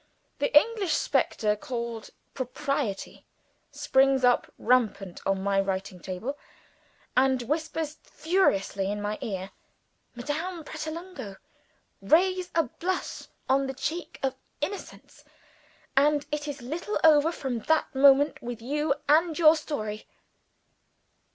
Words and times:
The 0.39 0.51
English 0.59 0.93
specter 0.93 1.55
called 1.55 2.09
Propriety 2.33 3.23
springs 3.69 4.23
up 4.23 4.51
rampant 4.57 5.21
on 5.27 5.43
my 5.43 5.61
writing 5.61 5.99
table, 5.99 6.39
and 7.15 7.43
whispers 7.43 7.99
furiously 8.01 8.91
in 8.91 8.99
my 8.99 9.19
ear, 9.21 9.51
"Madame 10.15 10.63
Pratolungo, 10.63 11.35
raise 12.01 12.49
a 12.55 12.63
blush 12.63 13.27
on 13.47 13.67
the 13.67 13.75
cheek 13.75 14.19
of 14.23 14.33
Innocence, 14.59 15.23
and 15.95 16.25
it 16.31 16.47
is 16.47 16.61
all 16.87 16.99
over 17.03 17.31
from 17.31 17.59
that 17.59 17.93
moment 17.93 18.41
with 18.41 18.59
you 18.59 18.95
and 19.07 19.37
your 19.37 19.55
story." 19.55 20.07